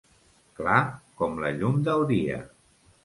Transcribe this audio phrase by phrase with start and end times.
[0.59, 0.79] Clar
[1.21, 2.41] com la llum del dia.